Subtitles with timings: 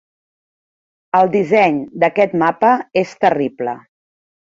[1.19, 2.75] El disseny d'aquest mapa
[3.07, 3.81] és terrible.